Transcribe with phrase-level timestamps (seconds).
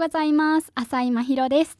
[0.00, 0.72] ございます。
[0.74, 1.76] 浅井真宙です。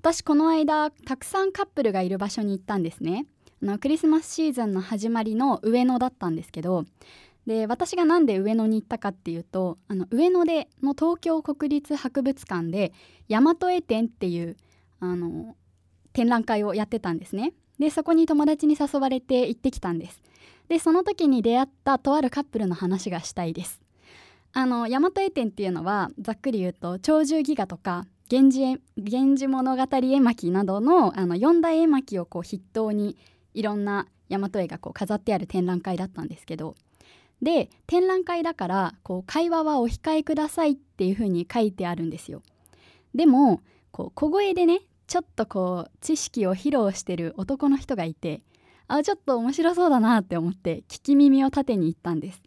[0.00, 3.26] 私この間たくさんカップルがいる場所に行ったんですね。
[3.62, 6.84] あのクリスマスシーズンの始まりの上野だったんですけど
[7.46, 12.92] で私が何で上野に行ったかっていうとあの上野での東京国立博物館で
[13.28, 14.56] 大和絵展っていう
[14.98, 15.54] あの
[16.12, 17.52] 展覧会をやってたんですね。
[17.78, 20.20] でそこに友達に誘われて行ってきたんです。
[20.66, 23.79] でその時に出会ったとあるカップルの話がしたいです。
[24.52, 33.16] あの大和絵展っていうのはざっくり言うと鳥獣戯画とか源氏源氏物語絵巻などのあの四大絵巻をこう筆頭に
[33.54, 36.76] いろんな大和絵がこう飾ってある展覧会だったんですけど
[37.42, 42.42] で展覧会だからこう会話はお控えくださいっていうふうに書いてあるんですよ。
[43.14, 48.42] でもこう小声でねちょっとこう知識を披露してる男の人がいて
[48.86, 52.42] あちょっと面白そうだなって思って聞き耳を立てに行ったんです。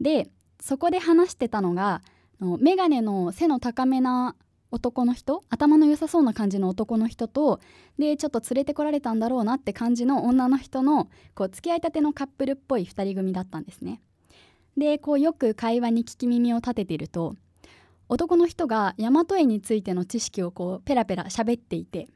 [0.00, 0.30] で
[0.64, 2.00] そこで話してたのが
[2.40, 4.34] 眼鏡の背の高めな
[4.70, 7.60] 男の人頭の良さそうな感じの男の人と
[7.98, 14.00] でちょっと連れてこられたんだろうなって感じの女の人のこう付き合いたてのカップルっぽい2人組だったんですね。
[14.78, 17.36] でこうよく会話に聞き耳を立てていると
[18.08, 22.08] 男の人が大和絵についての知識をこうペラペラ喋っていて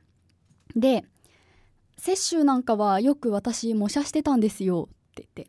[0.75, 1.05] で
[2.01, 5.49] 「雪舟なんかはよく私模写してたんですよ」って言っ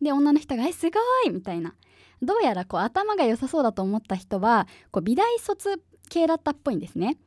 [0.00, 1.74] で女の人が「えすごい!」みたいな
[2.22, 7.18] どうやらこう頭が良さそうだと思った人はこう美大卒系だったっぽいんですね。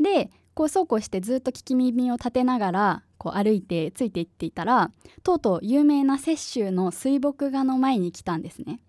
[0.00, 4.90] でこうそうこうしてずっと聞き耳を立てながらこう歩いてついていっていたら
[5.22, 8.80] とうとう有名な雪舟の水墨画の前に来たんですね。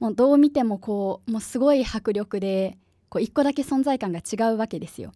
[0.00, 5.12] もうどう見てもこうもうすごい迫力でこう一個だけ存在感が違うわけですよ。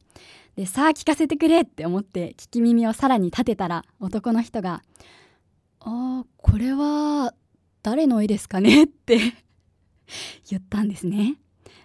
[0.57, 4.83] でさあ聞かせてくれって思って聞き耳をさらに立てたら男の人が
[5.81, 7.33] 「あーこれは
[7.83, 9.19] 誰の絵ですかね?」って
[10.51, 11.37] 言ったんですね。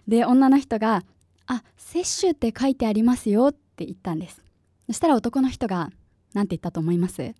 [0.07, 1.03] で女の人が
[1.47, 4.41] 「あ摂取って書いてありますよ」って言ったんです。
[4.87, 5.91] そしたら男の人が
[6.33, 7.33] 何て言ったと思います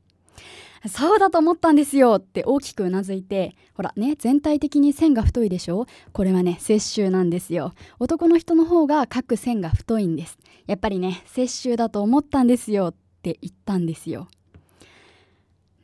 [0.87, 5.87] そうだと思ったんですよって大きくうなずいてほらね全体的に線が太いでしょ？
[6.13, 7.73] これはね摂取なんですよ。
[7.99, 10.37] 男の人の方が書く線が太いんです。
[10.67, 14.27] やっぱりね摂取だと思ったんですよって言ったんですよ。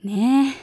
[0.04, 0.63] ねえ。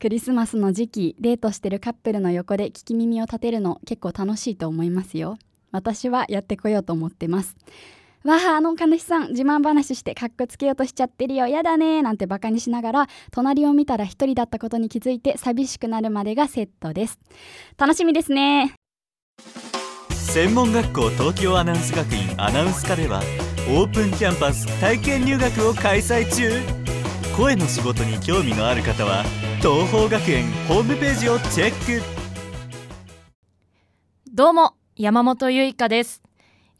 [0.00, 5.36] クリスマスの時期デートしてるカップルの横で聞き耳を立てるの結構楽しいと思いますよ。
[5.72, 7.54] 私はやってこようと思ってます。
[8.24, 11.46] わああの彼氏さん自慢話してかっこつけようとしちゃってるよ。
[11.48, 17.18] やだねなんてバカにしながら隣を見たら一人だったことに気づいて寂しくなるまでがセットです。
[17.76, 18.72] 楽しみですね。
[20.12, 23.20] 専門学校東京アナウンス学院アナウンス科では
[23.68, 26.50] オープンキャンパス体験入学を開催中。
[27.36, 29.24] 声の仕事に興味のある方は
[29.62, 32.02] 東邦学園ホームページをチェック。
[34.32, 36.22] どうも山本ゆいかです、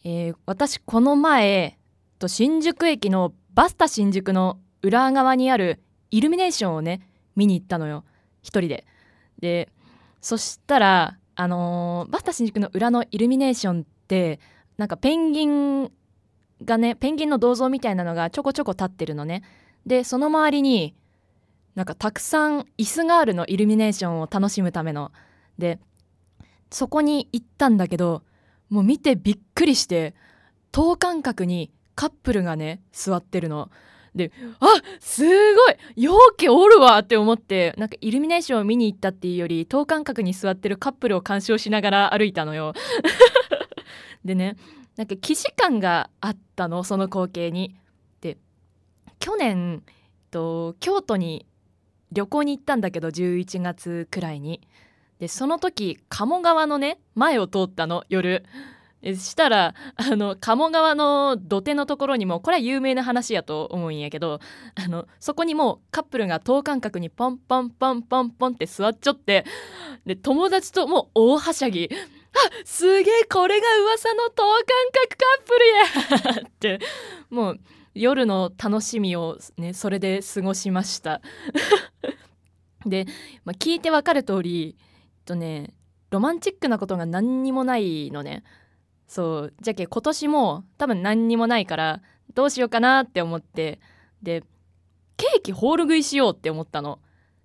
[0.03, 1.79] えー私この前
[2.19, 7.03] と新宿駅のバスタ新宿の裏側にあるイルミネーションをね
[7.37, 8.07] 見に行ったのよ。
[8.41, 8.87] 一人で。
[9.39, 9.69] で
[10.23, 14.41] そしたらあのーバスタ新宿の裏のイルミネーションって
[14.79, 15.93] なんかペンギン
[16.65, 19.43] がねペンギンの銅像みたいなのがちょこちょこ立ってるのね。
[19.85, 20.95] でその周りに
[21.75, 25.12] なんかたくさん椅子があるのイルミネーションを楽しむための
[25.58, 25.78] で
[26.70, 28.22] そこに行ったんだけど
[28.69, 30.14] もう見てびっくりして
[30.72, 33.70] 等間隔にカップルがね座ってるの。
[34.14, 34.66] であ
[34.98, 42.72] すごい陽気おるわって思ってなんかイルミネーションを見に行ったっていうより等間隔に座ってるカップルを鑑賞しながら歩いたのよ。
[44.25, 44.56] でね
[44.97, 47.76] なんか既視感があったのその光景に。
[48.20, 48.37] で
[49.19, 49.82] 去年
[50.31, 51.47] と京都に
[52.12, 54.60] 旅行に行ったんだけど11月くらいに。
[55.19, 58.43] でその時鴨川のね前を通ったの夜
[59.02, 64.40] したらあの鴨川の土手のところにもこれは有名な話やと思うんやけど
[64.75, 69.44] あのそこにもうカップルが等間隔にポンポンポンポンポンって座っちゃって
[70.05, 76.81] で友達ともう大はしゃぎあすげえこれが噂の等間隔カップルやって
[77.31, 77.61] もう
[77.94, 81.20] 夜の楽しみをねそれで過ごしました。
[82.87, 83.06] で、
[83.44, 85.75] まあ、聞いてわかる通りえっとね
[86.10, 88.42] ロマンチックなことが何にもないのね。
[89.06, 89.54] そう。
[89.60, 92.02] じゃけ今年も多分何にもないから
[92.34, 93.81] どうしようかなって思って。
[94.22, 94.42] で
[95.16, 97.00] ケーキホール食いしようって思ったの。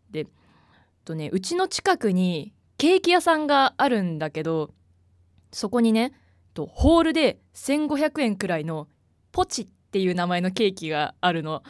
[0.10, 0.28] でえっ
[1.04, 4.74] とねうちの近くにケーキ屋さんがあるんだけど
[5.52, 6.14] そこにね
[6.54, 8.88] とホールで1500円くらいの
[9.32, 11.64] ポチってていう名前のケーキがあるの。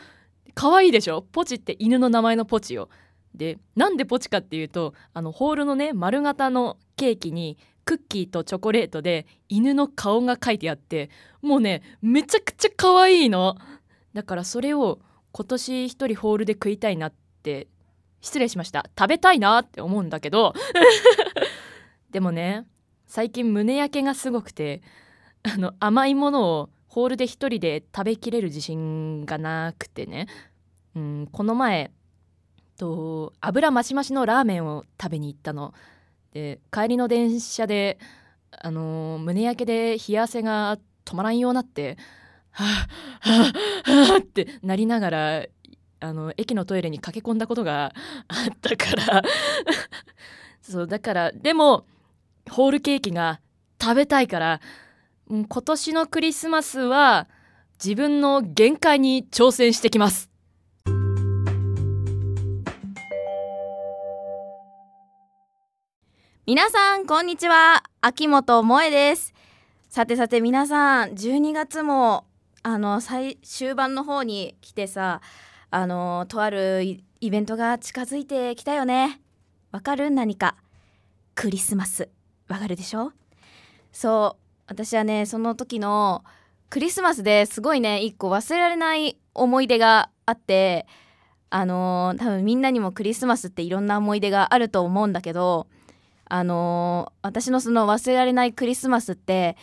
[0.56, 1.22] 可愛いでしょ？
[1.22, 2.90] ポチって犬の名前のポチよ。
[3.36, 11.12] でなんでポチかっていうとあのホールのね丸型のケーキにクッキーとチョコレートで犬の顔が描いてあって
[11.44, 13.58] もうねめちゃくちゃ可愛いの。
[14.16, 14.98] だからそれを
[15.32, 17.14] 今年一人ホールで食いたいなっ
[17.44, 17.68] て
[18.22, 18.90] 失礼しました。
[18.98, 20.56] 食べたいなって思うんだけど。
[22.10, 22.66] でもね
[23.06, 24.82] 最近胸焼けがすごくて
[25.44, 30.28] あの甘いものをホールで一人で食べきれる自信がなくてね、
[30.96, 31.92] うん、この前
[32.78, 35.74] と油増し増しのラーメンを食べに行ったの。
[36.32, 38.00] で帰りの電車で
[38.50, 41.98] あの胸焼けで冷や汗が止まらんようになって
[42.52, 43.52] はあは
[43.88, 45.46] あはあってなりながら
[46.00, 47.94] あの駅のトイレに駆け込んだことが
[48.30, 49.22] あったから。
[50.64, 51.88] そうだからでも
[52.50, 53.42] ホールケーキが
[53.82, 54.62] 食べたいから
[55.28, 57.28] 今年のクリスマスは
[57.84, 60.30] 自分の限界に挑戦してきます。
[66.46, 67.82] 皆さんこんにちは。
[68.02, 69.34] 秋元萌です。
[69.90, 72.26] さてさて皆さん12月も
[72.62, 75.22] あの最終盤の方に来てさ
[75.72, 79.20] あのとあるイベントが近づいてきたよね。
[79.72, 80.12] わかる？
[80.12, 80.56] 何か。
[81.34, 82.10] クリスマス。
[82.48, 83.12] わかるでしょ？
[83.92, 84.45] そう。
[84.68, 86.24] 私はねその時の
[86.70, 90.88] クリスマスですごいね一個忘れられない思い出があって
[91.50, 95.68] あのー、多分みんなにもクリスマスっていろんな思い出があると思うんだけど
[96.26, 99.56] あのー、私のその忘れられないクリスマスって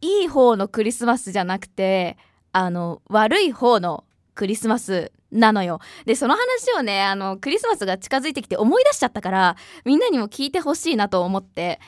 [0.00, 2.18] いい方のクリスマスじゃなくて
[2.52, 4.04] あの悪い方の
[4.34, 5.80] クリスマスなのよ。
[6.06, 11.80] でその話をねあのクリスマスが近づいてきて思い出しちゃったからみんなにも聞いてほしいなと思って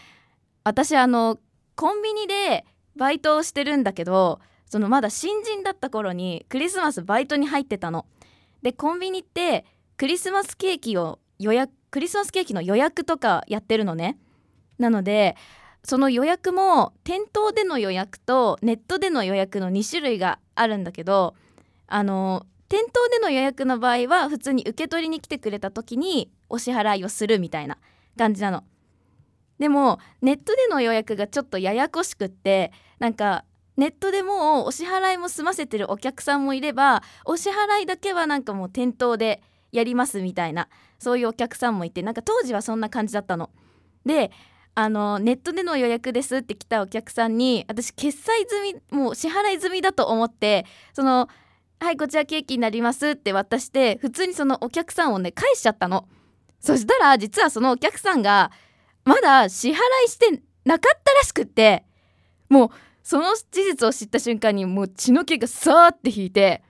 [0.65, 1.39] 私あの
[1.75, 2.65] コンビニで
[2.97, 8.07] バイトをしてるんだけどそのまだ新人だった頃にクリスマスバイトに入ってたの。
[8.63, 9.65] でコンビニって
[9.97, 14.19] クリスマスケーキを予約クリスマスケーキの予約とかやってるのね。
[14.79, 15.37] なので
[15.85, 21.35] その予約も店頭での予約とネットでの予約の2種類があるんだけど
[21.89, 27.77] あの店頭での予約の場合は普通に受け取りに来てくれた時にお支払いをするみたいな
[28.17, 28.65] 感じなの。
[29.59, 33.45] でもネットでの予約がちょっとややこしくってなんか
[33.77, 40.69] ネットでもうお支払いも済ませてるお客さんもいればお支払いだけはなんかもう店頭でやりますみたいな
[40.99, 43.51] そういうお客さんもいてなんか当時はそんな感じだったの。
[44.05, 44.31] で
[44.75, 50.65] あのネットでの予約ですって来たお客さんに私決済済みもう支払い済みだと思って
[50.95, 51.29] その
[51.79, 56.09] はいこちらケーキになりますって渡して普通にそのお客さんをね返しちゃったの
[56.59, 58.51] そしたら実はそのお客さんが
[59.05, 59.75] まだ支払
[60.07, 61.85] いしてなかったらしくって
[62.49, 62.71] もう
[63.03, 66.63] その事実を知った瞬間にもう血の気がさーって引いて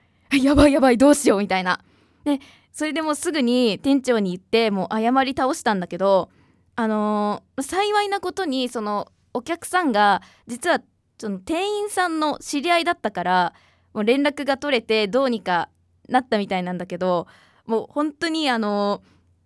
[0.42, 1.80] やばいやばいどうしようみたいな。
[2.24, 2.40] で
[2.72, 6.30] それでもうすぐに店長に言ってもう謝り倒したんだけど
[6.74, 10.80] あのー、幸いなことにそのお客さんが実は
[11.18, 13.52] その店員さんの知り合いだったから
[13.92, 15.68] もう連絡が取れてどうにか
[16.08, 17.26] なったみたいなんだけど
[17.66, 19.02] もう本当にあの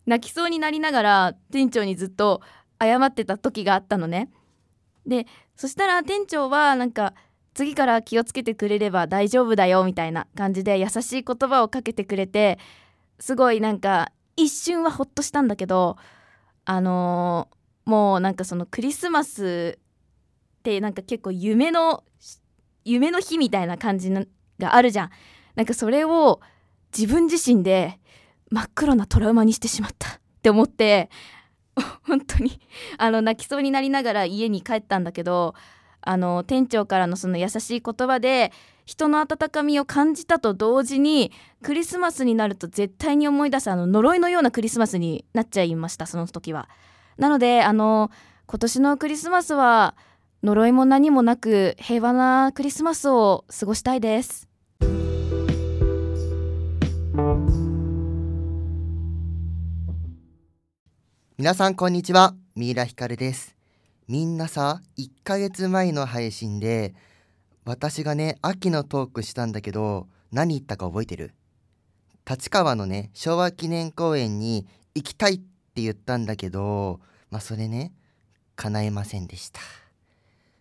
[0.06, 2.42] ー、泣きそうになりながら店長にずっと
[2.80, 4.30] 謝ってた時があったのね。
[5.06, 7.14] でそしたら店長はなんか
[7.54, 12.58] 次から気をつけてくれれば大丈夫だよみたいな感じで優しい言葉をかけてくれて
[13.18, 15.96] すごいなんか一瞬はほっとしたんだけど
[16.64, 22.02] あのー、もうなんかそのクリスマスってなんか結構夢の
[22.84, 24.10] 夢の日みたいな感じ
[24.58, 25.10] があるじゃん。
[25.54, 26.40] なんかそれを
[26.96, 27.98] 自分自身で
[28.50, 31.10] 真っ黒なトラウマにしてしまったって思って
[32.04, 32.60] 本当に
[32.98, 35.54] あの泣きそうになりながら家に帰ったんだけど
[36.00, 38.52] あの店長からのその優しい言葉で
[38.84, 46.68] 人の温かみを感じたと同時にクリスマスになると絶対に思い出すあの呪いのようなクリスマスになっちゃいましたその時は。
[47.18, 48.10] なのであの
[48.46, 49.96] 今年のクリスマスは
[50.44, 54.45] 呪いも何もなく平和なクリスマスを過ごしたいです。
[61.38, 62.34] 皆さんこんにちは。
[62.54, 63.54] 三浦ひかるです。
[64.08, 66.94] みんなさ1ヶ月前の配信で
[67.66, 71.34] 私がね秋のトークしたんだけど何言ったか覚えてる？
[72.26, 75.38] 立川のね昭和記念公園に行きたいっ
[75.74, 77.00] て言ったんだけど
[77.30, 77.92] まあそれね
[78.54, 79.60] 叶えませんでした。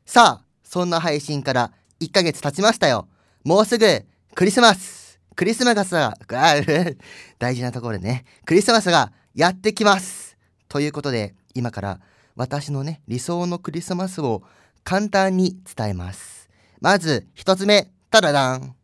[0.05, 3.07] さあそんな配信から1ヶ月経ちましたよ。
[3.45, 3.85] もうすぐ
[4.33, 5.21] クリスマス。
[5.37, 6.17] クリスマスが
[7.39, 8.25] 大事なところでね。
[8.43, 10.34] クリスマスがやってきます。
[10.67, 11.99] ということで今から
[12.35, 14.43] 私のね理想のクリスマスを
[14.83, 16.49] 簡単に伝えます。
[16.79, 18.75] まず1つ目タラダン。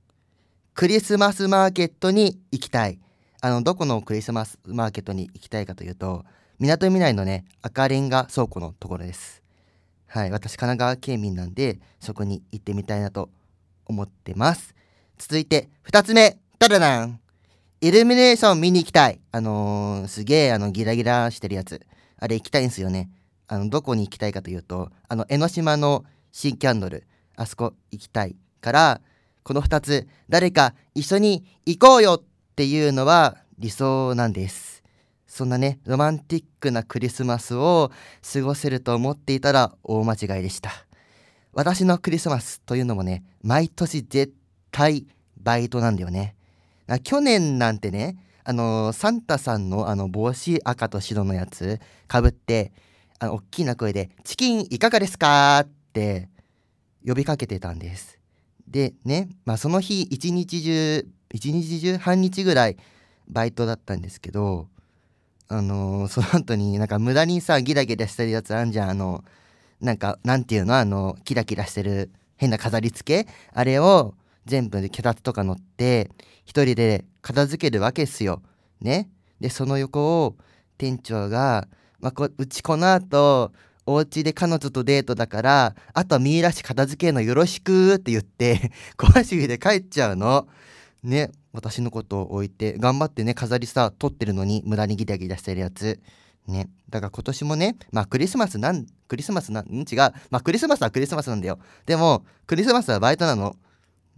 [0.74, 3.00] クリスマスマーケットに行きたい。
[3.42, 6.26] あのどこのクリスマスマーケットに行きたいかというと
[6.60, 9.42] みなとみらいのね赤レンガ倉庫のところです。
[10.08, 13.30] はい私神奈川県民なんでそこに行ってみたいなと
[13.86, 14.74] 思ってます。
[15.18, 17.20] 続いて2つ目タララン。
[17.84, 19.20] イルミネーション見に行きたい。
[19.32, 21.82] あのー、すげえあのギラギラしてるやつ。
[22.20, 23.10] あれ行きたいんですよね。
[23.48, 27.08] あのどこに行きたいかというとあの江ノ島の新キャンドル。
[27.36, 29.02] あそこ行きたいから
[29.42, 34.84] この2つ誰か一緒に行こうよっていうのは理想なんです。
[35.26, 37.92] そんなねロマンティックなクリスマスを
[38.32, 40.70] 過ごせると思っていたら大間違いでした。
[41.52, 44.36] 私のクリスマスというのもね毎年絶
[44.70, 45.08] 対
[45.38, 46.36] バイトなんだよね。
[46.92, 52.74] あ去年なんてねあのサンタさんのあの帽子赤と白のやつかぶって
[53.20, 56.28] あの大きな声で「チキンいかがですか?」って
[57.06, 58.20] 呼びかけてたんです。
[58.68, 62.78] でね、まあ、その日一日中一日中半日ぐらい
[63.28, 64.68] バイトだったんですけど
[65.48, 68.90] あのー、その後になんか無駄にさギラギラしてるやつあんじゃん。
[68.90, 69.24] あの
[69.80, 70.76] なんかなんていうの？
[70.78, 73.32] あのキラキラしてる変な飾り付け？
[73.54, 74.14] あれを
[74.46, 76.10] 全部で脚立とか乗って
[76.46, 78.42] 一人で片付けるわけですよ。
[78.80, 79.10] ね。
[79.40, 80.36] でその横を
[80.78, 81.68] 店長が、
[82.00, 83.52] まあ、こうちこの後
[83.86, 90.48] お家で彼女とデートだからあとはミイラし片付けのよろしくって言って 小走りで帰っちゃうの。
[91.04, 96.00] ね私のことを置いて頑張ってね飾りさ取ってるのに無駄にギラギラしてるやつ。
[96.48, 96.70] ね。
[96.90, 99.66] だから今年もね、まあクリスマスなん、クリスマスな、ん？
[99.66, 99.98] 違う。
[100.30, 101.60] まあクリスマスはクリスマスなんだよ。
[101.86, 103.56] でも、クリスマスはバイトなの。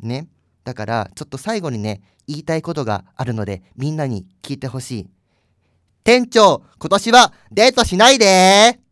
[0.05, 0.27] ね。
[0.63, 5.09] だからちょっと最後にね、言いたいことがあるので、みんなに聞いてほしい。
[6.03, 8.82] 店長、今年はデートしないで